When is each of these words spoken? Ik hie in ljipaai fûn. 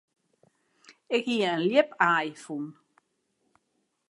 Ik 1.15 1.23
hie 1.29 1.45
in 1.51 1.61
ljipaai 1.69 2.29
fûn. 2.43 2.65